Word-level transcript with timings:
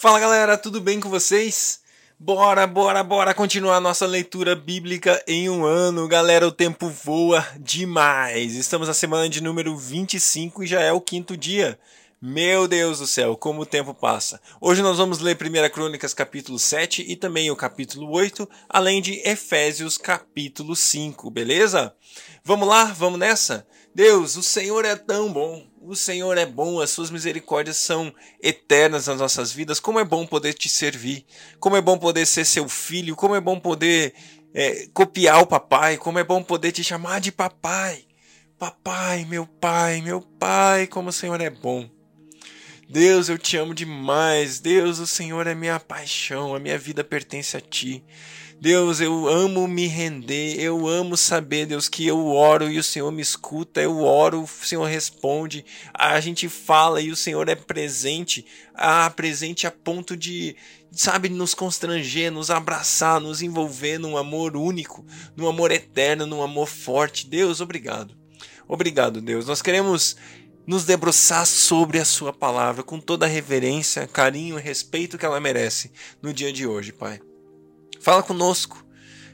Fala 0.00 0.18
galera, 0.18 0.56
tudo 0.56 0.80
bem 0.80 0.98
com 0.98 1.10
vocês? 1.10 1.80
Bora, 2.18 2.66
bora, 2.66 3.04
bora 3.04 3.34
continuar 3.34 3.78
nossa 3.82 4.06
leitura 4.06 4.56
bíblica 4.56 5.22
em 5.28 5.50
um 5.50 5.62
ano. 5.62 6.08
Galera, 6.08 6.48
o 6.48 6.50
tempo 6.50 6.88
voa 6.88 7.46
demais. 7.58 8.54
Estamos 8.54 8.88
na 8.88 8.94
semana 8.94 9.28
de 9.28 9.42
número 9.42 9.76
25 9.76 10.64
e 10.64 10.66
já 10.66 10.80
é 10.80 10.90
o 10.90 11.02
quinto 11.02 11.36
dia. 11.36 11.78
Meu 12.18 12.66
Deus 12.66 13.00
do 13.00 13.06
céu, 13.06 13.36
como 13.36 13.60
o 13.60 13.66
tempo 13.66 13.92
passa. 13.92 14.40
Hoje 14.58 14.80
nós 14.80 14.96
vamos 14.96 15.18
ler 15.18 15.36
1 15.36 15.68
Crônicas 15.70 16.14
capítulo 16.14 16.58
7 16.58 17.04
e 17.06 17.14
também 17.14 17.50
o 17.50 17.56
capítulo 17.56 18.10
8, 18.10 18.48
além 18.70 19.02
de 19.02 19.20
Efésios 19.28 19.98
capítulo 19.98 20.74
5, 20.74 21.30
beleza? 21.30 21.94
Vamos 22.42 22.66
lá, 22.66 22.84
vamos 22.84 23.18
nessa? 23.18 23.66
Deus, 23.94 24.36
o 24.36 24.42
Senhor 24.42 24.86
é 24.86 24.96
tão 24.96 25.30
bom. 25.30 25.69
O 25.82 25.96
Senhor 25.96 26.36
é 26.36 26.44
bom, 26.44 26.78
as 26.78 26.90
suas 26.90 27.10
misericórdias 27.10 27.78
são 27.78 28.14
eternas 28.42 29.06
nas 29.06 29.18
nossas 29.18 29.50
vidas. 29.50 29.80
Como 29.80 29.98
é 29.98 30.04
bom 30.04 30.26
poder 30.26 30.52
te 30.52 30.68
servir, 30.68 31.24
como 31.58 31.74
é 31.74 31.80
bom 31.80 31.96
poder 31.96 32.26
ser 32.26 32.44
seu 32.44 32.68
filho, 32.68 33.16
como 33.16 33.34
é 33.34 33.40
bom 33.40 33.58
poder 33.58 34.12
é, 34.52 34.86
copiar 34.92 35.40
o 35.40 35.46
papai, 35.46 35.96
como 35.96 36.18
é 36.18 36.24
bom 36.24 36.42
poder 36.42 36.72
te 36.72 36.84
chamar 36.84 37.18
de 37.18 37.32
papai. 37.32 38.04
Papai, 38.58 39.24
meu 39.24 39.46
pai, 39.46 40.02
meu 40.02 40.20
pai, 40.20 40.86
como 40.86 41.08
o 41.08 41.12
Senhor 41.12 41.40
é 41.40 41.48
bom. 41.48 41.88
Deus, 42.86 43.30
eu 43.30 43.38
te 43.38 43.56
amo 43.56 43.74
demais. 43.74 44.60
Deus, 44.60 44.98
o 44.98 45.06
Senhor 45.06 45.46
é 45.46 45.54
minha 45.54 45.80
paixão, 45.80 46.54
a 46.54 46.58
minha 46.58 46.76
vida 46.76 47.02
pertence 47.02 47.56
a 47.56 47.60
ti. 47.60 48.04
Deus, 48.60 49.00
eu 49.00 49.26
amo 49.26 49.66
me 49.66 49.86
render, 49.86 50.60
eu 50.60 50.86
amo 50.86 51.16
saber, 51.16 51.64
Deus, 51.64 51.88
que 51.88 52.06
eu 52.06 52.26
oro 52.26 52.70
e 52.70 52.78
o 52.78 52.84
Senhor 52.84 53.10
me 53.10 53.22
escuta, 53.22 53.80
eu 53.80 54.00
oro, 54.00 54.42
o 54.42 54.46
Senhor 54.46 54.84
responde, 54.84 55.64
a 55.94 56.20
gente 56.20 56.46
fala 56.46 57.00
e 57.00 57.10
o 57.10 57.16
Senhor 57.16 57.48
é 57.48 57.54
presente, 57.54 58.44
ah, 58.74 59.08
presente 59.08 59.66
a 59.66 59.70
ponto 59.70 60.14
de, 60.14 60.54
sabe, 60.92 61.30
nos 61.30 61.54
constranger, 61.54 62.30
nos 62.30 62.50
abraçar, 62.50 63.18
nos 63.18 63.40
envolver 63.40 63.96
num 63.96 64.18
amor 64.18 64.54
único, 64.54 65.06
num 65.34 65.48
amor 65.48 65.70
eterno, 65.70 66.26
num 66.26 66.42
amor 66.42 66.68
forte. 66.68 67.26
Deus, 67.26 67.62
obrigado. 67.62 68.14
Obrigado, 68.68 69.22
Deus. 69.22 69.46
Nós 69.46 69.62
queremos 69.62 70.18
nos 70.66 70.84
debruçar 70.84 71.46
sobre 71.46 71.98
a 71.98 72.04
Sua 72.04 72.30
palavra 72.30 72.82
com 72.82 73.00
toda 73.00 73.24
a 73.24 73.28
reverência, 73.28 74.06
carinho 74.06 74.58
e 74.58 74.62
respeito 74.62 75.16
que 75.16 75.24
ela 75.24 75.40
merece 75.40 75.90
no 76.20 76.30
dia 76.30 76.52
de 76.52 76.66
hoje, 76.66 76.92
Pai. 76.92 77.22
Fala 78.00 78.22
conosco, 78.22 78.84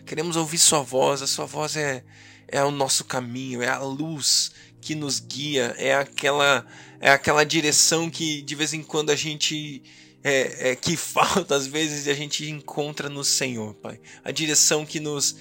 queremos 0.04 0.36
ouvir 0.36 0.58
Sua 0.58 0.82
voz, 0.82 1.22
a 1.22 1.26
Sua 1.26 1.46
voz 1.46 1.76
é, 1.76 2.04
é 2.48 2.62
o 2.64 2.70
nosso 2.70 3.04
caminho, 3.04 3.62
é 3.62 3.68
a 3.68 3.78
luz 3.78 4.50
que 4.80 4.94
nos 4.94 5.20
guia, 5.20 5.74
é 5.78 5.94
aquela, 5.94 6.66
é 7.00 7.10
aquela 7.10 7.44
direção 7.44 8.10
que 8.10 8.42
de 8.42 8.54
vez 8.54 8.74
em 8.74 8.82
quando 8.82 9.10
a 9.10 9.16
gente 9.16 9.82
é, 10.22 10.70
é, 10.70 10.76
que 10.76 10.96
falta 10.98 11.54
às 11.54 11.66
vezes 11.66 12.06
e 12.06 12.10
a 12.10 12.14
gente 12.14 12.48
encontra 12.50 13.08
no 13.08 13.22
Senhor, 13.22 13.74
Pai. 13.74 14.00
A 14.24 14.30
direção 14.30 14.84
que 14.84 15.00
nos, 15.00 15.36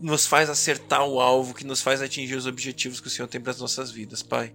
nos 0.00 0.26
faz 0.26 0.48
acertar 0.48 1.04
o 1.04 1.20
alvo, 1.20 1.54
que 1.54 1.64
nos 1.64 1.82
faz 1.82 2.00
atingir 2.00 2.36
os 2.36 2.46
objetivos 2.46 3.00
que 3.00 3.08
o 3.08 3.10
Senhor 3.10 3.28
tem 3.28 3.40
para 3.40 3.52
as 3.52 3.60
nossas 3.60 3.90
vidas, 3.90 4.22
Pai 4.22 4.54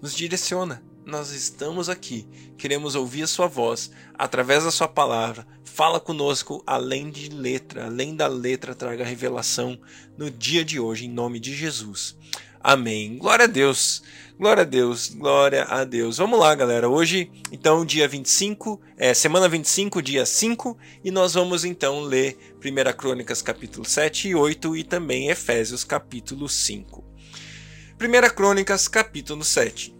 nos 0.00 0.14
direciona. 0.14 0.82
Nós 1.04 1.32
estamos 1.32 1.88
aqui, 1.88 2.26
queremos 2.58 2.94
ouvir 2.94 3.22
a 3.22 3.26
Sua 3.26 3.46
voz 3.46 3.90
através 4.14 4.64
da 4.64 4.70
Sua 4.70 4.86
palavra. 4.86 5.46
Fala 5.64 5.98
conosco 5.98 6.62
além 6.66 7.10
de 7.10 7.30
letra, 7.30 7.86
além 7.86 8.14
da 8.14 8.26
letra, 8.26 8.74
traga 8.74 9.04
revelação 9.04 9.80
no 10.16 10.30
dia 10.30 10.64
de 10.64 10.78
hoje, 10.78 11.06
em 11.06 11.10
nome 11.10 11.40
de 11.40 11.54
Jesus. 11.54 12.16
Amém. 12.62 13.16
Glória 13.16 13.46
a 13.46 13.48
Deus. 13.48 14.02
Glória 14.38 14.62
a 14.62 14.66
Deus. 14.66 15.08
Glória 15.08 15.64
a 15.64 15.84
Deus. 15.84 16.18
Vamos 16.18 16.38
lá, 16.38 16.54
galera. 16.54 16.88
Hoje, 16.88 17.30
então, 17.50 17.86
dia 17.86 18.06
25, 18.06 18.78
é, 18.98 19.14
semana 19.14 19.48
25, 19.48 20.02
dia 20.02 20.26
5, 20.26 20.76
e 21.02 21.10
nós 21.10 21.32
vamos 21.32 21.64
então 21.64 22.02
ler 22.02 22.36
1 22.62 22.92
Crônicas 22.96 23.40
capítulo 23.40 23.86
7 23.86 24.28
e 24.28 24.34
8 24.34 24.76
e 24.76 24.84
também 24.84 25.30
Efésios 25.30 25.82
capítulo 25.82 26.46
5. 26.46 27.02
1 27.98 28.34
Crônicas, 28.34 28.86
capítulo 28.86 29.42
7. 29.42 29.99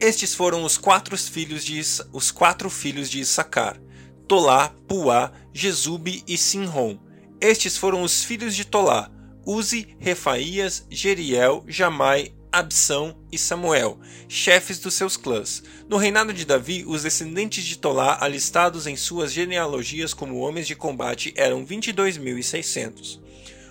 Estes 0.00 0.32
foram 0.32 0.62
os 0.62 0.78
quatro 0.78 1.18
filhos 1.18 1.64
de, 1.64 1.80
os 2.12 2.30
quatro 2.30 2.70
filhos 2.70 3.10
de 3.10 3.18
Issacar: 3.18 3.80
Tolá, 4.28 4.72
Puá, 4.86 5.32
Jesube 5.52 6.22
e 6.26 6.38
Sinrom. 6.38 6.96
Estes 7.40 7.76
foram 7.76 8.02
os 8.02 8.22
filhos 8.22 8.54
de 8.54 8.64
Tolá: 8.64 9.10
Uzi, 9.44 9.96
Refaías, 9.98 10.86
Jeriel, 10.88 11.64
Jamai, 11.66 12.32
Absão 12.52 13.18
e 13.32 13.36
Samuel, 13.36 13.98
chefes 14.28 14.78
dos 14.78 14.94
seus 14.94 15.16
clãs. 15.16 15.64
No 15.88 15.96
reinado 15.96 16.32
de 16.32 16.44
Davi, 16.44 16.84
os 16.86 17.02
descendentes 17.02 17.64
de 17.64 17.76
Tolá, 17.76 18.18
alistados 18.20 18.86
em 18.86 18.94
suas 18.94 19.32
genealogias 19.32 20.14
como 20.14 20.38
homens 20.38 20.68
de 20.68 20.76
combate, 20.76 21.34
eram 21.36 21.66
22.600. 21.66 23.20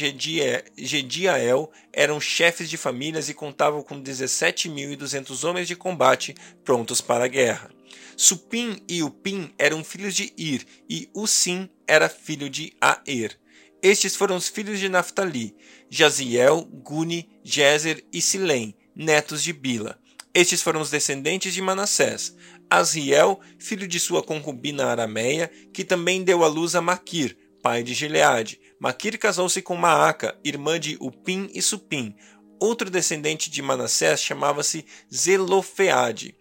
Gediael 0.78 1.70
eram 1.92 2.18
chefes 2.18 2.70
de 2.70 2.78
famílias 2.78 3.28
e 3.28 3.34
contavam 3.34 3.82
com 3.82 4.02
17.200 4.02 5.46
homens 5.46 5.68
de 5.68 5.76
combate 5.76 6.34
prontos 6.64 7.02
para 7.02 7.24
a 7.24 7.28
guerra. 7.28 7.70
Supim 8.16 8.82
e 8.88 9.02
Upim 9.02 9.52
eram 9.58 9.84
filhos 9.84 10.14
de 10.14 10.32
Ir, 10.38 10.66
e 10.88 11.10
Usim 11.14 11.68
era 11.86 12.08
filho 12.08 12.48
de 12.48 12.72
Aer. 12.80 13.38
Estes 13.82 14.16
foram 14.16 14.36
os 14.36 14.48
filhos 14.48 14.80
de 14.80 14.88
Naphtali, 14.88 15.54
Jaziel, 15.90 16.64
Guni, 16.82 17.28
Jezer 17.44 18.02
e 18.10 18.22
Silém, 18.22 18.74
netos 18.96 19.42
de 19.42 19.52
Bila. 19.52 19.98
Estes 20.32 20.62
foram 20.62 20.80
os 20.80 20.88
descendentes 20.88 21.52
de 21.52 21.60
Manassés. 21.60 22.34
Aziel, 22.70 23.38
filho 23.58 23.86
de 23.86 24.00
sua 24.00 24.22
concubina 24.22 24.86
Arameia, 24.86 25.50
que 25.74 25.84
também 25.84 26.22
deu 26.22 26.42
à 26.42 26.48
luz 26.48 26.74
a 26.74 26.80
Maquir, 26.80 27.36
pai 27.62 27.82
de 27.82 27.94
Gileade. 27.94 28.60
Maquir 28.78 29.18
casou-se 29.18 29.60
com 29.62 29.76
Maaca, 29.76 30.38
irmã 30.44 30.78
de 30.78 30.96
Upim 31.00 31.50
e 31.54 31.60
Supim. 31.60 32.14
Outro 32.58 32.90
descendente 32.90 33.50
de 33.50 33.62
Manassés 33.62 34.20
chamava-se 34.20 34.84
Zelofeade, 35.12 36.36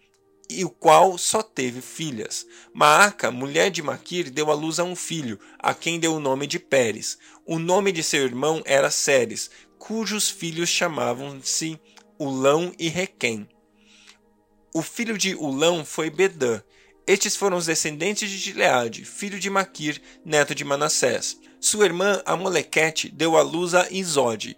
e 0.50 0.64
o 0.64 0.70
qual 0.70 1.16
só 1.16 1.42
teve 1.42 1.80
filhas. 1.80 2.46
Maaca, 2.74 3.30
mulher 3.30 3.70
de 3.70 3.82
Maquir, 3.82 4.30
deu 4.30 4.50
à 4.50 4.54
luz 4.54 4.78
a 4.78 4.84
um 4.84 4.96
filho, 4.96 5.38
a 5.58 5.72
quem 5.72 5.98
deu 6.00 6.14
o 6.14 6.20
nome 6.20 6.46
de 6.46 6.58
Pérez. 6.58 7.16
O 7.46 7.58
nome 7.58 7.92
de 7.92 8.02
seu 8.02 8.24
irmão 8.24 8.60
era 8.64 8.90
Ceres, 8.90 9.50
cujos 9.78 10.28
filhos 10.28 10.68
chamavam-se 10.68 11.80
Ulão 12.18 12.72
e 12.78 12.88
Requém. 12.88 13.48
O 14.74 14.82
filho 14.82 15.16
de 15.16 15.34
Ulão 15.34 15.84
foi 15.84 16.10
Bedã. 16.10 16.62
Estes 17.06 17.36
foram 17.36 17.56
os 17.56 17.66
descendentes 17.66 18.30
de 18.30 18.38
Gileade, 18.38 19.04
filho 19.04 19.38
de 19.38 19.50
Maquir, 19.50 20.00
neto 20.24 20.54
de 20.54 20.64
Manassés. 20.64 21.38
Sua 21.60 21.84
irmã 21.84 22.22
Amolequete 22.24 23.08
deu 23.10 23.36
à 23.36 23.42
luz 23.42 23.74
a 23.74 23.90
Izode, 23.90 24.56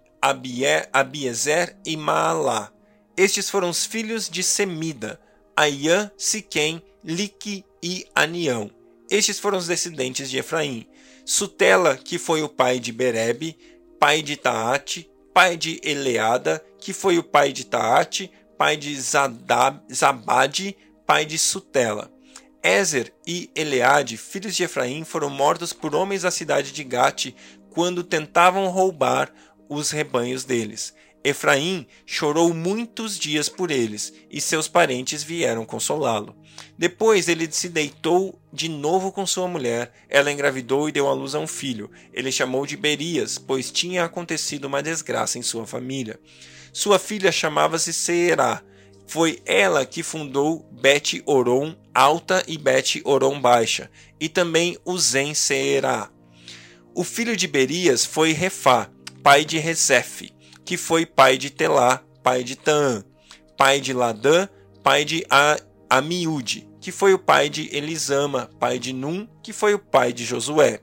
Abiezer 0.93 1.77
e 1.85 1.97
Maalá. 1.97 2.71
Estes 3.17 3.51
foram 3.51 3.71
os 3.71 3.85
filhos 3.85 4.29
de 4.29 4.43
Semida, 4.43 5.21
Aiã, 5.57 6.11
Siquém, 6.17 6.83
Lique 7.03 7.65
e 7.83 8.07
Anião. 8.15 8.71
Estes 9.11 9.39
foram 9.39 9.59
os 9.59 9.67
descendentes 9.67 10.31
de 10.31 10.39
Efraim. 10.39 10.87
Sutela, 11.25 11.97
que 11.97 12.19
foi 12.19 12.43
o 12.43 12.49
pai 12.49 12.79
de 12.79 12.93
Berebe, 12.93 13.57
pai 13.99 14.23
de 14.23 14.37
Taate, 14.37 15.11
pai 15.33 15.57
de 15.57 15.81
Eleada, 15.83 16.65
que 16.79 16.93
foi 16.93 17.19
o 17.19 17.23
pai 17.23 17.53
de 17.53 17.65
Taate, 17.65 18.31
pai 18.59 18.77
de 18.77 18.95
Zadab, 19.01 19.81
Zabade, 19.93 20.77
pai 21.07 21.25
de 21.25 21.39
Sutela. 21.39 22.12
Ezer 22.63 23.13
e 23.27 23.51
Eleade, 23.57 24.17
filhos 24.17 24.55
de 24.55 24.63
Efraim, 24.63 25.05
foram 25.05 25.29
mortos 25.29 25.73
por 25.73 25.95
homens 25.95 26.23
da 26.23 26.31
cidade 26.31 26.73
de 26.73 26.85
Gate 26.85 27.35
quando 27.71 28.05
tentavam 28.05 28.69
roubar 28.69 29.33
os 29.69 29.91
rebanhos 29.91 30.45
deles. 30.45 30.95
Efraim 31.25 31.87
chorou 32.05 32.53
muitos 32.53 33.19
dias 33.19 33.49
por 33.49 33.71
eles, 33.71 34.13
e 34.31 34.41
seus 34.41 34.67
parentes 34.67 35.23
vieram 35.23 35.65
consolá-lo. 35.65 36.37
Depois 36.77 37.29
ele 37.29 37.51
se 37.51 37.69
deitou 37.69 38.41
de 38.53 38.69
novo 38.69 39.13
com 39.13 39.25
sua 39.25 39.47
mulher. 39.47 39.93
Ela 40.09 40.33
engravidou 40.33 40.89
e 40.89 40.93
deu 40.93 41.09
à 41.09 41.13
luz 41.13 41.35
a 41.35 41.39
um 41.39 41.47
filho. 41.47 41.91
Ele 42.13 42.33
chamou 42.33 42.67
de 42.67 42.77
Berias, 42.77 43.39
pois 43.39 43.71
tinha 43.71 44.05
acontecido 44.05 44.65
uma 44.65 44.83
desgraça 44.83 45.39
em 45.39 45.43
sua 45.43 45.67
família. 45.67 46.19
Sua 46.73 46.99
filha 46.99 47.31
chamava-se 47.31 47.93
Seerá. 47.93 48.63
Foi 49.13 49.43
ela 49.45 49.85
que 49.85 50.03
fundou 50.03 50.67
Bet 50.73 51.23
Oron 51.27 51.77
Alta 51.95 52.43
e 52.49 52.57
Bet 52.57 53.03
Oron 53.05 53.39
Baixa, 53.39 53.91
e 54.19 54.27
também 54.27 54.79
Uzen 54.87 55.35
Seerá. 55.35 56.09
O 56.95 57.05
filho 57.05 57.37
de 57.37 57.47
Berias 57.47 58.07
foi 58.07 58.33
Refá, 58.33 58.89
pai 59.23 59.45
de 59.45 59.59
Rezef 59.59 60.33
que 60.65 60.79
foi 60.79 61.05
pai 61.05 61.37
de 61.37 61.51
Telá, 61.51 62.03
pai 62.23 62.43
de 62.43 62.57
Taã, 62.57 63.05
pai 63.55 63.81
de 63.81 63.93
Ladã, 63.93 64.49
pai 64.83 65.05
de 65.05 65.23
Amiúde, 65.91 66.67
que 66.81 66.91
foi 66.91 67.13
o 67.13 67.19
pai 67.19 67.51
de 67.51 67.69
Elisama, 67.77 68.49
pai 68.59 68.79
de 68.79 68.95
Num, 68.95 69.29
que 69.43 69.53
foi 69.53 69.75
o 69.75 69.79
pai 69.79 70.15
de 70.15 70.25
Josué. 70.25 70.81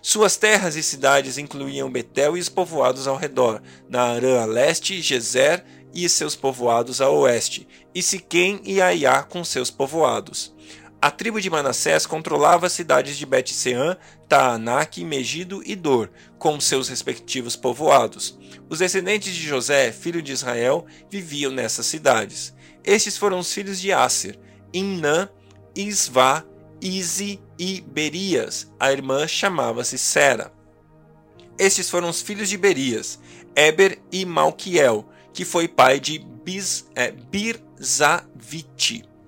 Suas 0.00 0.38
terras 0.38 0.74
e 0.74 0.82
cidades 0.82 1.36
incluíam 1.36 1.90
Betel 1.90 2.34
e 2.34 2.40
os 2.40 2.48
povoados 2.48 3.06
ao 3.06 3.16
redor, 3.16 3.60
Naarã 3.90 4.40
a 4.40 4.46
leste, 4.46 5.02
Gezer 5.02 5.62
e 5.94 6.08
seus 6.08 6.36
povoados 6.36 7.00
a 7.00 7.08
oeste, 7.08 7.66
e 7.94 8.02
Siquém 8.02 8.60
e 8.64 8.80
Aiá 8.80 9.22
com 9.22 9.42
seus 9.44 9.70
povoados. 9.70 10.54
A 11.00 11.12
tribo 11.12 11.40
de 11.40 11.48
Manassés 11.48 12.06
controlava 12.06 12.66
as 12.66 12.72
cidades 12.72 13.16
de 13.16 13.24
Bet-Sean, 13.24 13.96
Taanac, 14.28 15.04
Megido 15.04 15.62
e 15.64 15.76
Dor, 15.76 16.10
com 16.38 16.58
seus 16.58 16.88
respectivos 16.88 17.54
povoados. 17.54 18.36
Os 18.68 18.80
descendentes 18.80 19.32
de 19.32 19.46
José, 19.46 19.92
filho 19.92 20.20
de 20.20 20.32
Israel, 20.32 20.86
viviam 21.08 21.52
nessas 21.52 21.86
cidades. 21.86 22.52
Estes 22.84 23.16
foram 23.16 23.38
os 23.38 23.52
filhos 23.52 23.78
de 23.80 23.92
Aser, 23.92 24.36
Inã, 24.72 25.28
Isvá, 25.74 26.44
Izi 26.80 27.40
e 27.56 27.80
Berias. 27.80 28.68
A 28.80 28.90
irmã 28.90 29.28
chamava-se 29.28 29.96
Sera. 29.96 30.52
Estes 31.56 31.88
foram 31.88 32.08
os 32.08 32.20
filhos 32.20 32.48
de 32.48 32.56
Berias, 32.56 33.20
Eber 33.54 34.00
e 34.10 34.24
Malquiel, 34.24 35.08
que 35.32 35.44
foi 35.44 35.68
pai 35.68 36.00
de 36.00 36.18
Biz, 36.18 36.86
é, 36.94 37.10
Birzavite. 37.12 37.58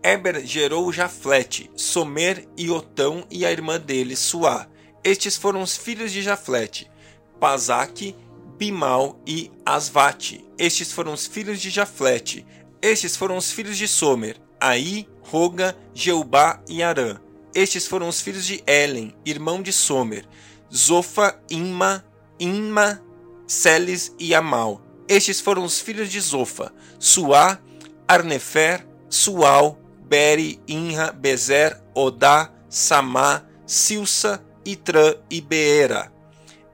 Eber 0.02 0.44
gerou 0.46 0.90
Jaflete, 0.90 1.70
Somer 1.76 2.48
e 2.56 2.70
Otão 2.70 3.26
e 3.30 3.44
a 3.44 3.52
irmã 3.52 3.78
dele, 3.78 4.16
Suá. 4.16 4.66
Estes 5.04 5.36
foram 5.36 5.60
os 5.62 5.76
filhos 5.76 6.10
de 6.10 6.22
Jaflete, 6.22 6.90
Pazaque, 7.38 8.16
Bimal 8.56 9.20
e 9.26 9.50
Asvate. 9.64 10.44
Estes 10.58 10.92
foram 10.92 11.12
os 11.12 11.26
filhos 11.26 11.60
de 11.60 11.68
Jaflete. 11.70 12.46
Estes 12.80 13.16
foram 13.16 13.36
os 13.36 13.52
filhos 13.52 13.76
de 13.76 13.86
Somer, 13.86 14.36
Aí, 14.60 15.08
Roga, 15.22 15.76
Jeubá 15.94 16.62
e 16.68 16.82
Arã. 16.82 17.18
Estes 17.54 17.86
foram 17.86 18.08
os 18.08 18.20
filhos 18.20 18.44
de 18.44 18.62
Elen, 18.66 19.14
irmão 19.24 19.62
de 19.62 19.72
Somer, 19.72 20.24
Zofa, 20.72 21.40
Imma, 21.50 22.04
Imma, 22.38 23.02
Celes 23.46 24.14
e 24.18 24.34
Amal. 24.34 24.82
Estes 25.10 25.40
foram 25.40 25.64
os 25.64 25.80
filhos 25.80 26.08
de 26.08 26.20
Zofa, 26.20 26.72
Suá, 26.96 27.58
Arnefer, 28.06 28.86
Sual, 29.08 29.76
Beri, 30.04 30.60
Inra, 30.68 31.10
Bezer, 31.10 31.76
Odá, 31.92 32.52
Samá, 32.68 33.42
Silsa, 33.66 34.40
Itrã 34.64 35.16
e 35.28 35.40
Beera. 35.40 36.12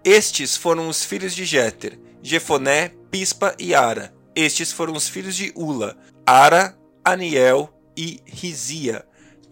Estes 0.05 0.55
foram 0.55 0.87
os 0.87 1.03
filhos 1.03 1.35
de 1.35 1.47
Jéter, 1.47 1.99
Jefoné, 2.23 2.91
Pispa 3.11 3.55
e 3.59 3.75
Ara. 3.75 4.15
Estes 4.35 4.71
foram 4.71 4.93
os 4.93 5.09
filhos 5.09 5.35
de 5.35 5.51
Ula, 5.57 5.97
Ara, 6.27 6.77
Aniel 7.03 7.73
e 7.97 8.21
Rizia. 8.27 9.07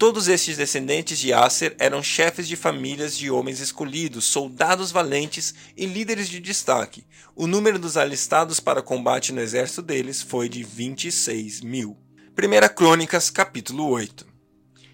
Todos 0.04 0.28
estes 0.28 0.58
descendentes 0.58 1.18
de 1.18 1.32
Aser 1.32 1.74
eram 1.78 2.02
chefes 2.02 2.46
de 2.46 2.56
famílias 2.56 3.16
de 3.16 3.30
homens 3.30 3.58
escolhidos, 3.58 4.26
soldados 4.26 4.92
valentes 4.92 5.54
e 5.74 5.86
líderes 5.86 6.28
de 6.28 6.40
destaque. 6.40 7.06
O 7.34 7.46
número 7.46 7.78
dos 7.78 7.96
alistados 7.96 8.60
para 8.60 8.82
combate 8.82 9.32
no 9.32 9.40
exército 9.40 9.80
deles 9.80 10.20
foi 10.20 10.46
de 10.46 10.62
26 10.62 11.62
mil. 11.62 11.96
1 12.38 12.74
Crônicas, 12.74 13.30
capítulo 13.30 13.88
8 13.88 14.26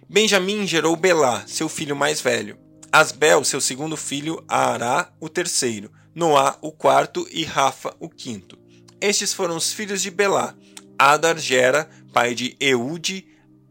Benjamim 0.09 0.65
gerou 0.65 0.95
Belá, 0.95 1.43
seu 1.45 1.69
filho 1.69 1.97
mais 1.97 2.21
velho. 2.21 2.57
Asbel, 2.93 3.43
seu 3.43 3.61
segundo 3.61 3.97
filho, 3.97 4.45
Ará, 4.47 5.13
o 5.19 5.29
terceiro. 5.29 5.91
Noá, 6.15 6.57
o 6.63 6.71
quarto, 6.71 7.27
e 7.33 7.43
Rafa, 7.43 7.97
o 7.99 8.09
quinto. 8.09 8.57
Estes 9.01 9.35
foram 9.35 9.57
os 9.57 9.73
filhos 9.73 10.03
de 10.03 10.11
Belá. 10.13 10.55
Adar 10.97 11.37
gera, 11.37 11.91
pai 12.13 12.33
de 12.33 12.57
Eude, 12.61 13.27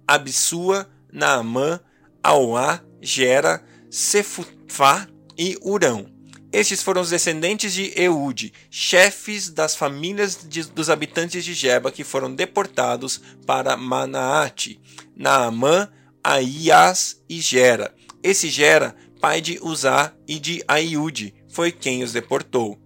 Absua, 0.05 0.85
Naamã, 1.11 1.79
Auá, 2.23 2.81
Gera, 3.01 3.63
Sefufá 3.89 5.07
e 5.37 5.57
Urão. 5.61 6.19
Estes 6.51 6.81
foram 6.81 7.01
os 7.01 7.11
descendentes 7.11 7.73
de 7.73 7.93
Eude, 7.95 8.51
chefes 8.71 9.49
das 9.49 9.75
famílias 9.75 10.39
de, 10.47 10.63
dos 10.63 10.89
habitantes 10.89 11.45
de 11.45 11.53
Jeba 11.53 11.91
que 11.91 12.03
foram 12.03 12.33
deportados 12.33 13.21
para 13.45 13.77
Manaate, 13.77 14.81
Naamã, 15.15 15.89
Aias 16.23 17.21
e 17.29 17.39
Gera. 17.39 17.93
Esse 18.23 18.49
Gera, 18.49 18.95
pai 19.21 19.41
de 19.41 19.59
Uzá 19.61 20.11
e 20.27 20.39
de 20.39 20.63
Aiude, 20.67 21.35
foi 21.49 21.71
quem 21.71 22.03
os 22.03 22.13
deportou. 22.13 22.79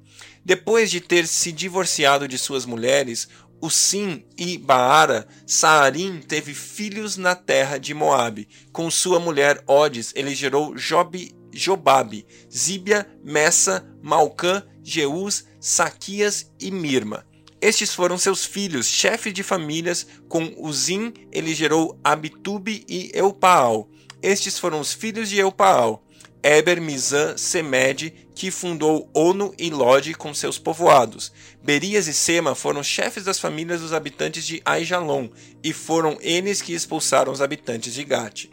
Depois 0.46 0.92
de 0.92 1.00
ter 1.00 1.25
se 1.25 1.53
divorciado 1.53 2.27
de 2.27 2.38
suas 2.38 2.65
mulheres, 2.65 3.30
Usim 3.63 4.25
e 4.38 4.58
Baara, 4.58 5.25
Saarim 5.48 6.20
teve 6.20 6.53
filhos 6.53 7.15
na 7.15 7.34
terra 7.34 7.77
de 7.77 7.93
Moabe. 7.93 8.46
Com 8.74 8.91
sua 8.91 9.22
mulher 9.22 9.63
Odes, 9.65 10.12
ele 10.17 10.36
gerou 10.36 10.75
Job 10.75 11.34
Jobabe, 11.50 12.25
Zíbia, 12.53 13.08
Messa, 13.24 13.89
Malcã, 14.01 14.67
Jeus, 14.84 15.46
Saquias 15.62 16.51
e 16.60 16.72
Mirma. 16.72 17.25
Estes 17.62 17.93
foram 17.93 18.17
seus 18.17 18.43
filhos, 18.43 18.86
chefes 18.86 19.34
de 19.34 19.43
famílias, 19.43 20.05
com 20.27 20.53
Uzim 20.58 21.13
ele 21.32 21.55
gerou 21.55 21.98
Abitube 22.03 22.84
e 22.89 23.12
Eupaal. 23.13 23.89
Estes 24.22 24.60
foram 24.60 24.82
os 24.82 24.91
filhos 24.91 25.29
de 25.29 25.38
Eupaal. 25.38 26.03
Eber, 26.44 26.82
Mizan, 26.82 27.38
Semed, 27.38 28.14
que 28.36 28.52
fundou 28.52 29.10
Ono 29.14 29.54
e 29.58 29.70
Lode 29.70 30.14
com 30.14 30.34
seus 30.34 30.60
povoados. 30.60 31.32
Berias 31.64 32.06
e 32.08 32.14
Sema 32.14 32.54
foram 32.54 32.84
chefes 32.84 33.24
das 33.24 33.40
famílias 33.40 33.80
dos 33.80 33.94
habitantes 33.94 34.46
de 34.46 34.62
Aijalon, 34.66 35.30
e 35.64 35.72
foram 35.72 36.18
eles 36.20 36.62
que 36.62 36.74
expulsaram 36.74 37.32
os 37.32 37.42
habitantes 37.42 37.94
de 37.94 38.04
Gate. 38.04 38.50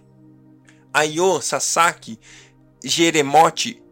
Aiô, 0.95 1.41
Sasaki, 1.41 2.17
Jeremote, 2.83 3.83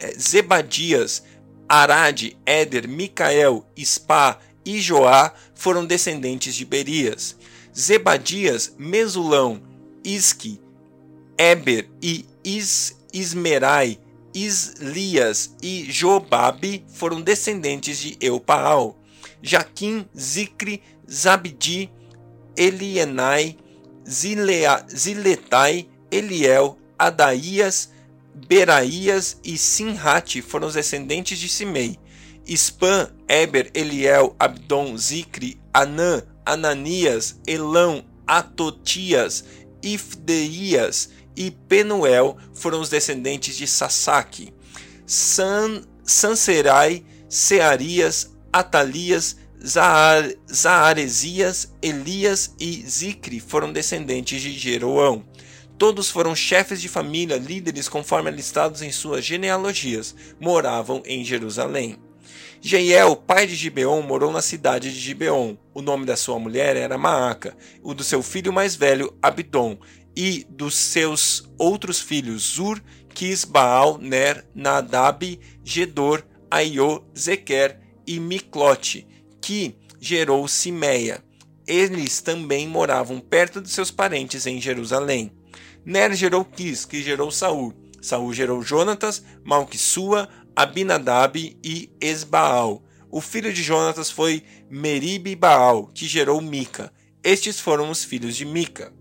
eh, 0.00 0.14
Zebadias, 0.18 1.22
Arad, 1.66 2.36
Éder, 2.44 2.86
Micael, 2.86 3.66
Spa 3.78 4.38
e 4.66 4.80
Joá 4.80 5.32
foram 5.54 5.86
descendentes 5.86 6.54
de 6.54 6.64
Berias. 6.66 7.36
Zebadias, 7.76 8.74
Mesulão, 8.78 9.62
Isque, 10.04 10.60
Eber 11.38 11.88
e 12.02 12.26
Is, 12.44 12.96
Ismerai, 13.12 13.98
Islias 14.34 15.54
e 15.62 15.90
Jobabe 15.90 16.84
foram 16.88 17.20
descendentes 17.20 17.98
de 17.98 18.16
Eupaal. 18.20 18.96
Jaquim, 19.42 20.06
Zicre, 20.16 20.82
Zabdi, 21.10 21.90
Elienai, 22.56 23.56
Zilea, 24.08 24.84
Ziletai, 24.88 25.88
Eliel, 26.10 26.78
Adaías, 26.98 27.90
Beraías 28.46 29.38
e 29.44 29.56
Sinhate 29.56 30.42
foram 30.42 30.68
os 30.68 30.74
descendentes 30.74 31.38
de 31.38 31.48
Simei. 31.48 31.98
Spam, 32.46 33.10
Eber, 33.28 33.70
Eliel, 33.74 34.34
Abdon, 34.38 34.96
Zicre, 34.96 35.60
Anã, 35.72 36.22
Ananias, 36.44 37.40
Elão, 37.46 38.04
Atotias, 38.26 39.44
Ifdeias 39.82 41.10
e 41.40 41.50
Penuel 41.50 42.36
foram 42.52 42.82
os 42.82 42.90
descendentes 42.90 43.56
de 43.56 43.66
Sasaque. 43.66 44.52
San, 45.06 45.80
Sanserai, 46.04 47.02
Searias, 47.30 48.36
Atalias, 48.52 49.38
Zaharesias, 50.52 51.72
Elias 51.80 52.54
e 52.60 52.84
Zicre 52.86 53.40
foram 53.40 53.72
descendentes 53.72 54.42
de 54.42 54.52
Jeroão. 54.52 55.24
Todos 55.78 56.10
foram 56.10 56.36
chefes 56.36 56.78
de 56.78 56.90
família, 56.90 57.38
líderes 57.38 57.88
conforme 57.88 58.30
listados 58.30 58.82
em 58.82 58.92
suas 58.92 59.24
genealogias, 59.24 60.14
moravam 60.38 61.02
em 61.06 61.24
Jerusalém. 61.24 61.96
Jeiel, 62.62 63.16
pai 63.16 63.46
de 63.46 63.54
Gibeon, 63.54 64.02
morou 64.02 64.30
na 64.30 64.42
cidade 64.42 64.92
de 64.92 65.00
Gibeon. 65.00 65.56
O 65.72 65.80
nome 65.80 66.04
da 66.04 66.14
sua 66.14 66.38
mulher 66.38 66.76
era 66.76 66.98
Maaca, 66.98 67.56
o 67.82 67.94
do 67.94 68.04
seu 68.04 68.22
filho 68.22 68.52
mais 68.52 68.76
velho, 68.76 69.16
Abdon, 69.22 69.78
e 70.16 70.46
dos 70.48 70.74
seus 70.74 71.48
outros 71.58 72.00
filhos, 72.00 72.54
Zur, 72.54 72.82
Quis, 73.14 73.44
Baal, 73.44 73.98
Ner, 73.98 74.46
Nadab, 74.54 75.38
Gedor, 75.64 76.22
Aiô, 76.50 77.02
Zequer 77.16 77.80
e 78.06 78.18
Miclote 78.18 79.06
que 79.40 79.76
gerou 80.00 80.46
Simeia. 80.46 81.22
Eles 81.66 82.20
também 82.20 82.66
moravam 82.68 83.20
perto 83.20 83.60
de 83.60 83.70
seus 83.70 83.90
parentes 83.90 84.46
em 84.46 84.60
Jerusalém. 84.60 85.32
Ner 85.84 86.14
gerou 86.14 86.44
Quis, 86.44 86.84
que 86.84 87.02
gerou 87.02 87.30
Saul. 87.30 87.74
Saul 88.00 88.32
gerou 88.32 88.62
Jonatas, 88.62 89.22
Malquissua, 89.44 90.28
Abinadab 90.54 91.58
e 91.62 91.90
Esbaal. 92.00 92.82
O 93.10 93.20
filho 93.20 93.52
de 93.52 93.62
Jonatas 93.62 94.10
foi 94.10 94.42
Meribe 94.70 95.34
Baal, 95.34 95.86
que 95.88 96.06
gerou 96.06 96.40
Mica. 96.40 96.92
Estes 97.22 97.60
foram 97.60 97.90
os 97.90 98.04
filhos 98.04 98.36
de 98.36 98.44
Mica. 98.44 98.92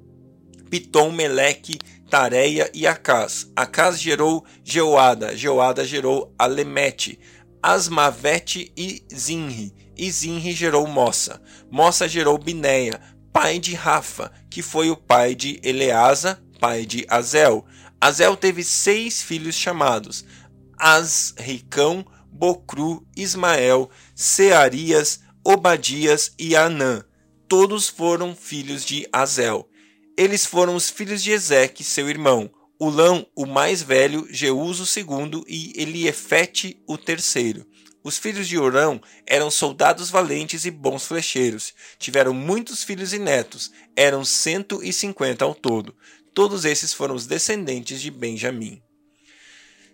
Pitom, 0.69 1.11
Meleque, 1.11 1.79
Tareia 2.09 2.69
e 2.73 2.85
Acás. 2.85 3.51
Acás 3.55 3.99
gerou 3.99 4.45
Jeoada, 4.63 5.35
Jeoada 5.35 5.85
gerou 5.85 6.33
Alemete, 6.37 7.19
Asmavete 7.61 8.71
e 8.75 9.03
Zinri 9.13 9.73
e 9.99 10.09
Zinri 10.09 10.53
gerou 10.53 10.87
Mossa. 10.87 11.41
Mossa 11.69 12.07
gerou 12.07 12.37
Binéia, 12.37 13.01
pai 13.33 13.59
de 13.59 13.75
Rafa, 13.75 14.31
que 14.49 14.61
foi 14.61 14.89
o 14.89 14.95
pai 14.95 15.35
de 15.35 15.59
Eleasa, 15.61 16.41
pai 16.59 16.85
de 16.85 17.05
Azel. 17.09 17.65
Azel 17.99 18.37
teve 18.37 18.63
seis 18.63 19.21
filhos 19.21 19.55
chamados 19.55 20.25
Asricão, 20.77 22.05
Bocru, 22.31 23.05
Ismael, 23.15 23.89
Searias, 24.15 25.19
Obadias 25.43 26.31
e 26.39 26.55
Anã. 26.55 27.03
Todos 27.49 27.89
foram 27.89 28.33
filhos 28.33 28.85
de 28.85 29.05
Azel. 29.11 29.67
Eles 30.19 30.45
foram 30.45 30.75
os 30.75 30.89
filhos 30.89 31.23
de 31.23 31.31
Ezeque, 31.31 31.81
seu 31.81 32.09
irmão. 32.09 32.51
Ulão, 32.77 33.25
o 33.33 33.45
mais 33.45 33.81
velho, 33.81 34.27
Jeuso 34.29 34.83
o 34.83 34.85
segundo 34.85 35.45
e 35.47 35.71
Eliefete 35.81 36.77
o 36.85 36.97
terceiro. 36.97 37.65
Os 38.03 38.17
filhos 38.17 38.45
de 38.45 38.57
Orão 38.57 39.01
eram 39.25 39.49
soldados 39.49 40.09
valentes 40.09 40.65
e 40.65 40.71
bons 40.71 41.05
flecheiros. 41.05 41.73
Tiveram 41.97 42.33
muitos 42.33 42.83
filhos 42.83 43.13
e 43.13 43.17
netos, 43.17 43.71
eram 43.95 44.25
cento 44.25 44.83
e 44.83 44.91
cinquenta 44.91 45.45
ao 45.45 45.55
todo. 45.55 45.95
Todos 46.33 46.65
esses 46.65 46.93
foram 46.93 47.15
os 47.15 47.25
descendentes 47.25 48.01
de 48.01 48.11
Benjamim. 48.11 48.81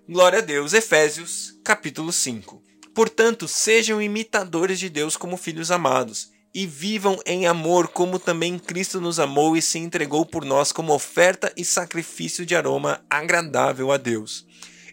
Glória 0.09 0.39
a 0.39 0.41
Deus, 0.41 0.73
Efésios, 0.73 1.55
capítulo 1.63 2.11
5. 2.11 2.63
Portanto, 2.95 3.47
sejam 3.47 4.01
imitadores 4.01 4.79
de 4.79 4.89
Deus 4.89 5.15
como 5.15 5.37
filhos 5.37 5.69
amados, 5.69 6.31
e 6.55 6.65
vivam 6.65 7.19
em 7.25 7.45
amor, 7.45 7.89
como 7.89 8.17
também 8.17 8.57
Cristo 8.57 9.01
nos 9.01 9.19
amou 9.19 9.57
e 9.57 9.61
se 9.61 9.77
entregou 9.77 10.25
por 10.25 10.45
nós 10.45 10.71
como 10.71 10.93
oferta 10.93 11.51
e 11.57 11.65
sacrifício 11.65 12.45
de 12.45 12.55
aroma 12.55 13.03
agradável 13.09 13.91
a 13.91 13.97
Deus. 13.97 14.47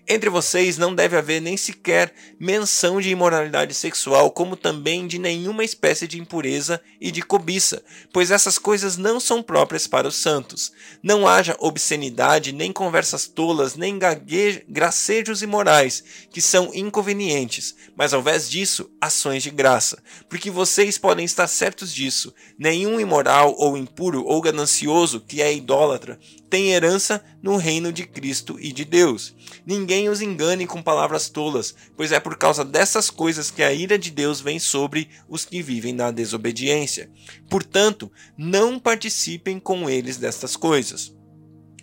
Entre 0.09 0.29
vocês 0.29 0.77
não 0.77 0.93
deve 0.93 1.17
haver 1.17 1.41
nem 1.41 1.57
sequer 1.57 2.13
menção 2.39 3.01
de 3.01 3.09
imoralidade 3.09 3.73
sexual, 3.73 4.33
como 4.33 4.57
também 4.57 5.07
de 5.07 5.17
nenhuma 5.17 5.63
espécie 5.63 6.09
de 6.09 6.19
impureza 6.19 6.83
e 7.01 7.13
de 7.13 7.23
cobiça, 7.23 7.81
pois 8.13 8.33
essas 8.33 8.59
coisas 8.59 8.97
não 8.97 9.21
são 9.21 9.41
próprias 9.41 9.87
para 9.87 10.09
os 10.09 10.17
santos. 10.17 10.73
Não 11.01 11.29
haja 11.29 11.57
obscenidade, 11.61 12.51
nem 12.51 12.73
conversas 12.73 13.29
tolas, 13.29 13.77
nem 13.77 13.97
gracejos 14.69 15.41
imorais, 15.41 16.03
que 16.33 16.41
são 16.41 16.75
inconvenientes, 16.75 17.77
mas 17.97 18.13
ao 18.13 18.21
invés 18.21 18.51
disso, 18.51 18.91
ações 19.03 19.43
de 19.43 19.51
graça. 19.51 20.01
Porque 20.29 20.49
vocês 20.49 20.97
podem 20.97 21.25
estar 21.25 21.49
certos 21.49 21.93
disso: 21.93 22.33
nenhum 22.57 23.01
imoral 23.01 23.53
ou 23.59 23.77
impuro 23.77 24.25
ou 24.25 24.41
ganancioso 24.41 25.21
que 25.21 25.43
é 25.43 25.53
idólatra 25.53 26.21
tem 26.49 26.71
herança 26.71 27.25
no 27.43 27.57
reino 27.57 27.93
de 27.93 28.07
Cristo 28.07 28.59
e 28.61 28.73
de 28.73 28.85
Deus. 28.85 29.35
Ninguém 29.67 30.09
os 30.09 30.21
engane 30.21 30.67
com 30.67 30.83
palavras 30.83 31.29
tolas, 31.29 31.75
pois 31.97 32.13
é 32.13 32.21
por 32.21 32.37
causa 32.37 32.65
dessas 32.65 33.11
coisas 33.11 33.51
que 33.51 33.63
a 33.63 33.73
ira 33.73 33.99
de 33.99 34.11
Deus 34.11 34.41
vem 34.41 34.61
sobre 34.61 35.09
os 35.29 35.45
que 35.45 35.63
vivem 35.63 35.95
na 35.95 36.11
desobediência. 36.11 37.11
Portanto, 37.49 38.13
não 38.37 38.79
participem 38.79 39.59
com 39.59 39.89
eles 39.89 40.19
destas 40.19 40.55
coisas. 40.55 41.13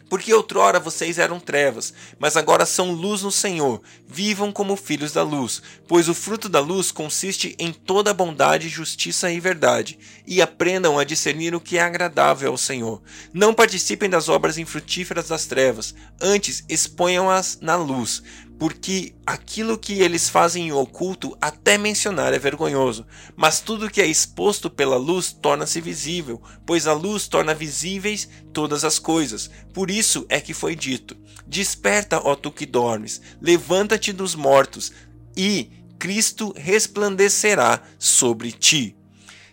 Porque 0.10 0.34
outrora 0.34 0.80
vocês 0.80 1.20
eram 1.20 1.40
trevas, 1.40 1.94
mas 2.18 2.36
agora 2.36 2.66
são 2.66 2.92
luz 2.92 3.22
no 3.22 3.32
Senhor. 3.32 3.82
Vivam 4.08 4.52
como 4.52 4.76
filhos 4.76 5.14
da 5.14 5.22
luz, 5.22 5.62
pois 5.88 6.10
o 6.10 6.16
fruto 6.16 6.50
da 6.50 6.60
luz 6.60 6.92
consiste 6.92 7.56
em 7.60 7.72
toda 7.72 8.14
bondade, 8.14 8.68
justiça 8.68 9.32
e 9.32 9.40
verdade. 9.40 10.00
E 10.26 10.42
aprendam 10.42 10.98
a 10.98 11.04
discernir 11.04 11.54
o 11.54 11.62
que 11.62 11.78
é 11.78 11.82
agradável 11.82 12.52
ao 12.52 12.58
Senhor. 12.58 13.02
Não 13.32 13.54
participem 13.54 14.10
das 14.10 14.28
obras 14.28 14.58
infrutíferas 14.58 15.28
das 15.28 15.46
trevas, 15.46 15.94
antes 16.20 16.64
exponham-as 16.68 17.60
na 17.62 17.76
luz 17.76 18.24
porque 18.60 19.16
aquilo 19.26 19.78
que 19.78 20.02
eles 20.02 20.28
fazem 20.28 20.68
em 20.68 20.72
oculto, 20.74 21.36
até 21.40 21.78
mencionar 21.78 22.34
é 22.34 22.38
vergonhoso, 22.38 23.08
mas 23.36 23.62
tudo 23.62 23.90
que 23.90 24.02
é 24.02 24.06
exposto 24.06 24.70
pela 24.70 24.98
luz 24.98 25.32
torna-se 25.32 25.80
visível, 25.80 26.42
pois 26.66 26.86
a 26.86 26.92
luz 26.92 27.30
torna 27.30 27.56
visíveis 27.56 28.28
todas 28.52 28.84
as 28.84 29.00
coisas. 29.00 29.50
Por 29.74 29.90
isso 29.90 30.26
é 30.28 30.42
que 30.42 30.54
foi 30.54 30.76
dito: 30.76 31.16
Desperta, 31.48 32.20
ó 32.22 32.36
tu 32.36 32.52
que 32.52 32.66
dormes, 32.66 33.22
levanta-te 33.42 34.12
dos 34.12 34.36
mortos, 34.36 34.92
e 35.38 35.72
Cristo 35.98 36.54
resplandecerá 36.56 37.82
sobre 37.98 38.52
ti. 38.52 38.99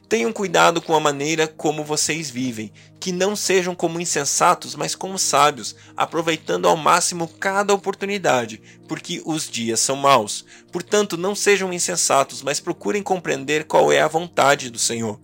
Tenham 0.08 0.32
cuidado 0.32 0.80
com 0.80 0.94
a 0.94 1.00
maneira 1.00 1.48
como 1.48 1.82
vocês 1.82 2.30
vivem, 2.30 2.72
que 3.00 3.10
não 3.10 3.34
sejam 3.34 3.74
como 3.74 4.00
insensatos, 4.00 4.76
mas 4.76 4.94
como 4.94 5.18
sábios, 5.18 5.74
aproveitando 5.96 6.68
ao 6.68 6.76
máximo 6.76 7.26
cada 7.26 7.74
oportunidade, 7.74 8.62
porque 8.86 9.20
os 9.24 9.50
dias 9.50 9.80
são 9.80 9.96
maus. 9.96 10.44
Portanto, 10.70 11.16
não 11.16 11.34
sejam 11.34 11.72
insensatos, 11.72 12.40
mas 12.40 12.60
procurem 12.60 13.02
compreender 13.02 13.64
qual 13.64 13.90
é 13.90 14.00
a 14.00 14.06
vontade 14.06 14.70
do 14.70 14.78
Senhor. 14.78 15.18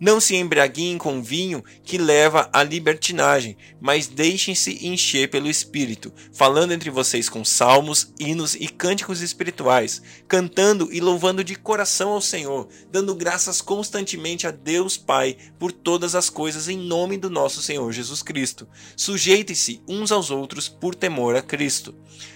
Não 0.00 0.20
se 0.20 0.36
embriaguem 0.36 0.96
com 0.96 1.22
vinho 1.22 1.62
que 1.82 1.98
leva 1.98 2.48
à 2.52 2.62
libertinagem, 2.62 3.56
mas 3.80 4.06
deixem-se 4.06 4.86
encher 4.86 5.28
pelo 5.28 5.48
Espírito, 5.48 6.12
falando 6.32 6.72
entre 6.72 6.88
vocês 6.88 7.28
com 7.28 7.44
salmos, 7.44 8.12
hinos 8.18 8.54
e 8.54 8.68
cânticos 8.68 9.20
espirituais, 9.22 10.00
cantando 10.28 10.88
e 10.92 11.00
louvando 11.00 11.42
de 11.42 11.56
coração 11.56 12.10
ao 12.10 12.20
Senhor, 12.20 12.68
dando 12.92 13.14
graças 13.14 13.60
constantemente 13.60 14.46
a 14.46 14.50
Deus 14.50 14.96
Pai 14.96 15.36
por 15.58 15.72
todas 15.72 16.14
as 16.14 16.30
coisas 16.30 16.68
em 16.68 16.78
nome 16.78 17.16
do 17.16 17.28
nosso 17.28 17.60
Senhor 17.60 17.90
Jesus 17.92 18.22
Cristo. 18.22 18.68
Sujeitem-se 18.96 19.82
uns 19.88 20.12
aos 20.12 20.30
outros 20.30 20.68
por 20.68 20.94
temor 20.94 21.34
a 21.34 21.42
Cristo. 21.42 21.94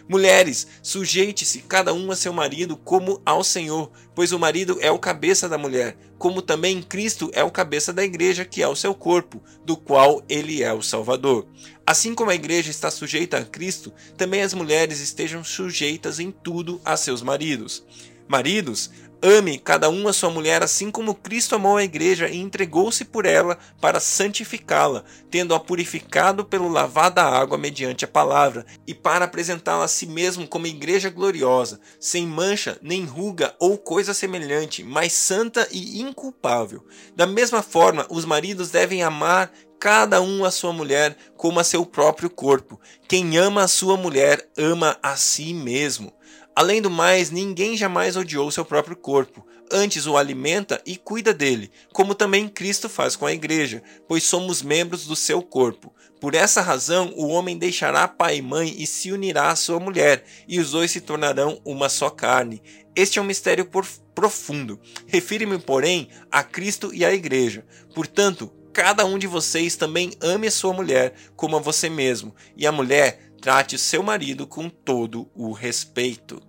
Mulheres, 0.09 0.66
sujeite-se 0.83 1.61
cada 1.62 1.95
um 1.95 2.11
a 2.11 2.16
seu 2.16 2.33
marido 2.33 2.76
como 2.76 3.23
ao 3.25 3.45
Senhor, 3.45 3.90
pois 4.14 4.33
o 4.33 4.38
marido 4.38 4.78
é 4.81 4.90
o 4.90 4.99
cabeça 4.99 5.49
da 5.49 5.59
mulher, 5.59 5.97
como 6.19 6.42
também 6.42 6.83
Cristo 6.83 7.31
é 7.33 7.42
o 7.42 7.50
cabeça 7.50 7.92
da 7.92 8.04
igreja, 8.04 8.45
que 8.45 8.62
é 8.62 8.69
o 8.69 8.76
seu 8.76 8.95
corpo, 8.95 9.42
do 9.64 9.76
qual 9.76 10.23
ele 10.28 10.62
é 10.62 10.73
o 10.73 10.83
Salvador. 10.83 11.47
Assim 11.87 12.14
como 12.14 12.31
a 12.31 12.35
igreja 12.35 12.71
está 12.71 12.90
sujeita 12.90 13.38
a 13.38 13.45
Cristo, 13.45 13.92
também 14.16 14.42
as 14.42 14.54
mulheres 14.54 15.00
estejam 15.00 15.42
sujeitas 15.42 16.21
em 16.21 16.31
tudo 16.31 16.81
a 16.85 16.97
seus 16.97 17.23
maridos. 17.23 17.85
Maridos, 18.28 18.90
Ame 19.25 19.57
cada 19.57 19.88
um 19.88 20.09
a 20.09 20.12
sua 20.12 20.31
mulher 20.31 20.64
assim 20.64 20.91
como 20.91 21.14
Cristo 21.14 21.55
amou 21.55 21.76
a 21.76 21.85
igreja 21.85 22.29
e 22.29 22.41
entregou-se 22.41 23.05
por 23.05 23.25
ela 23.25 23.57
para 23.81 24.00
santificá-la, 24.00 25.05
tendo-a 25.31 25.61
purificado 25.61 26.45
pelo 26.45 26.69
lavar 26.69 27.09
da 27.09 27.23
água 27.23 27.57
mediante 27.57 28.05
a 28.05 28.09
palavra, 28.09 28.67
e 28.85 28.93
para 28.93 29.25
apresentá-la 29.25 29.85
a 29.85 29.88
si 29.88 30.07
mesmo 30.07 30.49
como 30.49 30.67
igreja 30.67 31.09
gloriosa, 31.09 31.79
sem 32.00 32.26
mancha, 32.26 32.76
nem 32.83 33.05
ruga 33.05 33.55
ou 33.61 33.79
coisa 33.79 34.12
semelhante, 34.12 34.83
mas 34.83 35.12
santa 35.12 35.69
e 35.71 36.00
inculpável. 36.00 36.85
Da 37.14 37.25
mesma 37.25 37.62
forma, 37.62 38.05
os 38.11 38.25
maridos 38.25 38.71
devem 38.73 39.05
amar 39.05 39.52
cada 39.79 40.21
um 40.21 40.45
a 40.45 40.50
sua 40.50 40.73
mulher 40.73 41.17
como 41.37 41.61
a 41.61 41.64
seu 41.64 41.87
próprio 41.87 42.29
corpo. 42.29 42.81
Quem 43.09 43.37
ama 43.37 43.62
a 43.62 43.69
sua 43.69 43.97
mulher 43.97 44.49
ama 44.57 44.97
a 45.00 45.17
si 45.17 45.55
mesmo. 45.55 46.12
Além 46.54 46.82
do 46.82 46.90
mais, 46.90 47.30
ninguém 47.30 47.76
jamais 47.76 48.16
odiou 48.16 48.50
seu 48.50 48.64
próprio 48.64 48.97
corpo. 48.97 49.47
antes 49.73 50.06
o 50.06 50.16
alimenta 50.16 50.80
e 50.85 50.97
cuida 50.97 51.32
dele, 51.32 51.71
como 51.92 52.14
também 52.14 52.47
Cristo 52.47 52.88
faz 52.88 53.16
com 53.16 53.25
a 53.25 53.32
igreja, 53.32 53.82
pois 54.06 54.23
somos 54.23 54.62
membros 54.62 55.06
do 55.06 55.16
seu 55.16 55.42
corpo. 55.42 55.92
Por 56.21 56.35
essa 56.35 56.61
razão, 56.61 57.12
o 57.16 57.28
homem 57.28 57.56
deixará 57.56 58.06
pai 58.06 58.37
e 58.37 58.42
mãe 58.42 58.75
e 58.78 58.87
se 58.87 59.11
unirá 59.11 59.50
à 59.50 59.56
sua 59.56 59.80
mulher, 59.80 60.25
e 60.47 60.61
os 60.61 60.71
dois 60.71 60.90
se 60.90 61.00
tornarão 61.00 61.61
uma 61.64 61.88
só 61.88 62.11
carne. 62.11 62.62
Este 62.94 63.18
é 63.18 63.23
um 63.23 63.25
mistério 63.25 63.68
profundo. 64.14 64.78
Refiro-me, 65.06 65.59
porém, 65.59 66.09
a 66.30 66.44
Cristo 66.44 66.94
e 66.94 67.04
à 67.04 67.12
igreja. 67.12 67.64
Portanto, 67.94 68.52
cada 68.73 69.04
um 69.04 69.18
de 69.18 69.26
vocês 69.26 69.75
também 69.75 70.12
ame 70.21 70.47
a 70.47 70.50
sua 70.50 70.73
mulher 70.73 71.14
como 71.35 71.56
a 71.56 71.61
você 71.61 71.88
mesmo, 71.88 72.35
e 72.56 72.66
a 72.66 72.73
mulher 72.73 73.31
trate 73.42 73.75
o 73.75 73.78
seu 73.78 74.04
marido 74.04 74.46
com 74.46 74.70
todo 74.70 75.28
o 75.34 75.50
respeito. 75.50 76.40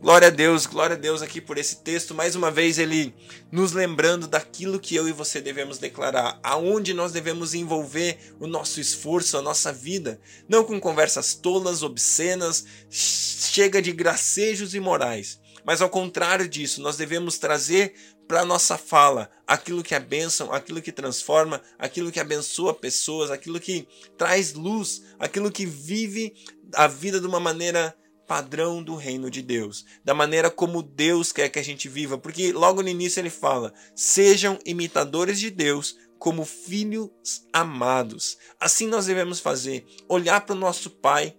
Glória 0.00 0.28
a 0.28 0.30
Deus, 0.30 0.64
glória 0.64 0.96
a 0.96 0.98
Deus 0.98 1.20
aqui 1.20 1.38
por 1.38 1.58
esse 1.58 1.82
texto. 1.82 2.14
Mais 2.14 2.34
uma 2.34 2.50
vez, 2.50 2.78
ele 2.78 3.14
nos 3.52 3.72
lembrando 3.72 4.26
daquilo 4.26 4.80
que 4.80 4.96
eu 4.96 5.06
e 5.06 5.12
você 5.12 5.42
devemos 5.42 5.76
declarar, 5.76 6.40
aonde 6.42 6.94
nós 6.94 7.12
devemos 7.12 7.52
envolver 7.52 8.18
o 8.40 8.46
nosso 8.46 8.80
esforço, 8.80 9.36
a 9.36 9.42
nossa 9.42 9.70
vida, 9.70 10.18
não 10.48 10.64
com 10.64 10.80
conversas 10.80 11.34
tolas, 11.34 11.82
obscenas, 11.82 12.64
chega 12.88 13.82
de 13.82 13.92
gracejos 13.92 14.74
imorais, 14.74 15.38
mas 15.62 15.82
ao 15.82 15.90
contrário 15.90 16.48
disso, 16.48 16.80
nós 16.80 16.96
devemos 16.96 17.36
trazer 17.36 17.92
para 18.30 18.44
nossa 18.44 18.78
fala 18.78 19.28
aquilo 19.44 19.82
que 19.82 19.92
é 19.92 20.06
aquilo 20.52 20.80
que 20.80 20.92
transforma, 20.92 21.60
aquilo 21.76 22.12
que 22.12 22.20
abençoa 22.20 22.72
pessoas, 22.72 23.28
aquilo 23.28 23.58
que 23.58 23.88
traz 24.16 24.54
luz, 24.54 25.02
aquilo 25.18 25.50
que 25.50 25.66
vive 25.66 26.32
a 26.76 26.86
vida 26.86 27.18
de 27.18 27.26
uma 27.26 27.40
maneira 27.40 27.92
padrão 28.28 28.84
do 28.84 28.94
reino 28.94 29.28
de 29.28 29.42
Deus, 29.42 29.84
da 30.04 30.14
maneira 30.14 30.48
como 30.48 30.80
Deus 30.80 31.32
quer 31.32 31.48
que 31.48 31.58
a 31.58 31.64
gente 31.64 31.88
viva, 31.88 32.16
porque 32.16 32.52
logo 32.52 32.84
no 32.84 32.88
início 32.88 33.18
ele 33.18 33.30
fala: 33.30 33.74
sejam 33.96 34.60
imitadores 34.64 35.40
de 35.40 35.50
Deus 35.50 35.96
como 36.16 36.44
filhos 36.44 37.10
amados. 37.52 38.38
Assim 38.60 38.86
nós 38.86 39.06
devemos 39.06 39.40
fazer, 39.40 39.84
olhar 40.08 40.42
para 40.42 40.54
o 40.54 40.58
nosso 40.58 40.88
Pai 40.88 41.34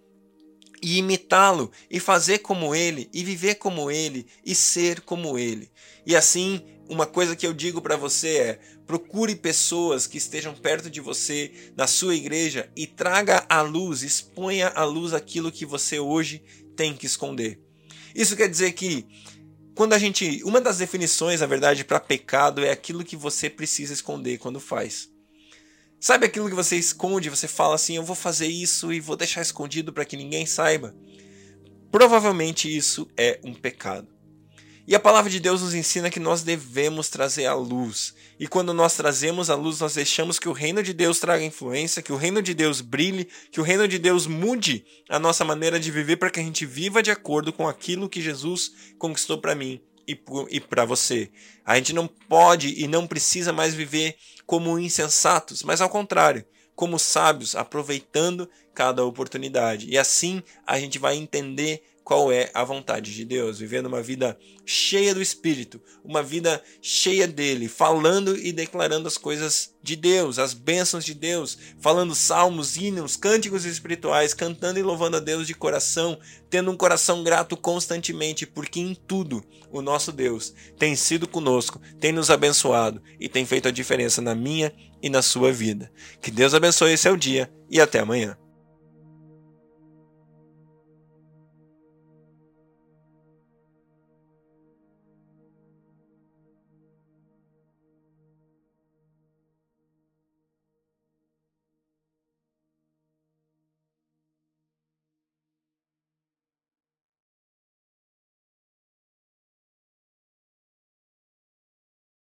e 0.81 0.97
imitá-lo, 0.97 1.71
e 1.89 1.99
fazer 1.99 2.39
como 2.39 2.73
ele, 2.73 3.07
e 3.13 3.23
viver 3.23 3.55
como 3.55 3.91
ele, 3.91 4.25
e 4.43 4.55
ser 4.55 5.01
como 5.01 5.37
ele. 5.37 5.71
E 6.05 6.15
assim 6.15 6.61
uma 6.91 7.07
coisa 7.07 7.37
que 7.37 7.47
eu 7.47 7.53
digo 7.53 7.81
para 7.81 7.95
você 7.95 8.37
é: 8.37 8.59
procure 8.85 9.33
pessoas 9.33 10.05
que 10.05 10.17
estejam 10.17 10.53
perto 10.53 10.89
de 10.89 10.99
você, 10.99 11.71
na 11.75 11.87
sua 11.87 12.13
igreja, 12.13 12.69
e 12.75 12.85
traga 12.85 13.45
à 13.47 13.61
luz, 13.61 14.03
exponha 14.03 14.67
à 14.67 14.83
luz 14.83 15.13
aquilo 15.13 15.51
que 15.51 15.65
você 15.65 15.99
hoje 15.99 16.43
tem 16.75 16.93
que 16.93 17.05
esconder. 17.05 17.59
Isso 18.13 18.35
quer 18.35 18.49
dizer 18.49 18.73
que 18.73 19.07
quando 19.73 19.93
a 19.93 19.97
gente, 19.97 20.43
uma 20.43 20.59
das 20.59 20.79
definições, 20.79 21.39
na 21.39 21.47
verdade, 21.47 21.85
para 21.85 21.99
pecado 21.99 22.63
é 22.63 22.71
aquilo 22.71 23.05
que 23.05 23.15
você 23.15 23.49
precisa 23.49 23.93
esconder 23.93 24.37
quando 24.37 24.59
faz. 24.59 25.09
Sabe 25.97 26.25
aquilo 26.25 26.49
que 26.49 26.55
você 26.55 26.75
esconde, 26.75 27.29
você 27.29 27.47
fala 27.47 27.75
assim, 27.75 27.95
eu 27.95 28.03
vou 28.03 28.15
fazer 28.15 28.47
isso 28.47 28.91
e 28.91 28.99
vou 28.99 29.15
deixar 29.15 29.41
escondido 29.41 29.93
para 29.93 30.03
que 30.03 30.17
ninguém 30.17 30.45
saiba? 30.45 30.93
Provavelmente 31.89 32.75
isso 32.75 33.07
é 33.15 33.39
um 33.45 33.53
pecado. 33.53 34.20
E 34.91 34.95
a 34.95 34.99
palavra 34.99 35.31
de 35.31 35.39
Deus 35.39 35.61
nos 35.61 35.73
ensina 35.73 36.09
que 36.09 36.19
nós 36.19 36.43
devemos 36.43 37.07
trazer 37.07 37.45
a 37.45 37.53
luz. 37.53 38.13
E 38.37 38.45
quando 38.45 38.73
nós 38.73 38.93
trazemos 38.93 39.49
a 39.49 39.55
luz, 39.55 39.79
nós 39.79 39.93
deixamos 39.93 40.37
que 40.37 40.49
o 40.49 40.51
reino 40.51 40.83
de 40.83 40.91
Deus 40.91 41.17
traga 41.17 41.45
influência, 41.45 42.01
que 42.01 42.11
o 42.11 42.17
reino 42.17 42.41
de 42.41 42.53
Deus 42.53 42.81
brilhe, 42.81 43.25
que 43.53 43.61
o 43.61 43.63
reino 43.63 43.87
de 43.87 43.97
Deus 43.97 44.27
mude 44.27 44.83
a 45.07 45.17
nossa 45.17 45.45
maneira 45.45 45.79
de 45.79 45.89
viver 45.89 46.17
para 46.17 46.29
que 46.29 46.41
a 46.41 46.43
gente 46.43 46.65
viva 46.65 47.01
de 47.01 47.09
acordo 47.09 47.53
com 47.53 47.69
aquilo 47.69 48.09
que 48.09 48.21
Jesus 48.21 48.73
conquistou 48.99 49.37
para 49.37 49.55
mim 49.55 49.79
e 50.05 50.59
para 50.59 50.83
você. 50.83 51.31
A 51.65 51.77
gente 51.77 51.93
não 51.93 52.05
pode 52.05 52.77
e 52.77 52.85
não 52.85 53.07
precisa 53.07 53.53
mais 53.53 53.73
viver 53.73 54.17
como 54.45 54.77
insensatos, 54.77 55.63
mas 55.63 55.79
ao 55.79 55.87
contrário, 55.87 56.43
como 56.75 56.99
sábios, 56.99 57.55
aproveitando 57.55 58.49
cada 58.73 59.05
oportunidade. 59.05 59.87
E 59.89 59.97
assim 59.97 60.43
a 60.67 60.77
gente 60.77 60.99
vai 60.99 61.15
entender 61.15 61.81
qual 62.03 62.31
é 62.31 62.49
a 62.53 62.63
vontade 62.63 63.13
de 63.13 63.23
Deus, 63.23 63.59
vivendo 63.59 63.85
uma 63.85 64.01
vida 64.01 64.37
cheia 64.65 65.13
do 65.13 65.21
Espírito, 65.21 65.81
uma 66.03 66.23
vida 66.23 66.61
cheia 66.81 67.27
dele, 67.27 67.67
falando 67.67 68.37
e 68.37 68.51
declarando 68.51 69.07
as 69.07 69.17
coisas 69.17 69.73
de 69.83 69.95
Deus, 69.95 70.39
as 70.39 70.53
bênçãos 70.53 71.05
de 71.05 71.13
Deus, 71.13 71.57
falando 71.79 72.15
salmos, 72.15 72.77
hinos, 72.77 73.15
cânticos 73.15 73.65
espirituais, 73.65 74.33
cantando 74.33 74.79
e 74.79 74.83
louvando 74.83 75.17
a 75.17 75.19
Deus 75.19 75.47
de 75.47 75.53
coração, 75.53 76.19
tendo 76.49 76.71
um 76.71 76.77
coração 76.77 77.23
grato 77.23 77.55
constantemente, 77.55 78.45
porque 78.45 78.79
em 78.79 78.95
tudo 78.95 79.43
o 79.71 79.81
nosso 79.81 80.11
Deus 80.11 80.53
tem 80.77 80.95
sido 80.95 81.27
conosco, 81.27 81.79
tem 81.99 82.11
nos 82.11 82.29
abençoado 82.29 83.01
e 83.19 83.29
tem 83.29 83.45
feito 83.45 83.67
a 83.67 83.71
diferença 83.71 84.21
na 84.21 84.35
minha 84.35 84.73
e 85.01 85.09
na 85.09 85.21
sua 85.21 85.51
vida. 85.51 85.91
Que 86.21 86.31
Deus 86.31 86.53
abençoe 86.53 86.93
esse 86.93 87.03
seu 87.03 87.15
dia 87.15 87.51
e 87.69 87.79
até 87.79 87.99
amanhã. 87.99 88.37